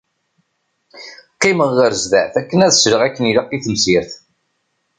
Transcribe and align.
Qqimeɣ 1.35 1.69
ɣer 1.79 1.91
zdat 2.03 2.33
akken 2.39 2.59
ad 2.67 2.73
sleɣ 2.73 3.01
akken 3.07 3.29
ilaq 3.31 3.49
i 3.51 3.57
temsirt. 3.65 4.11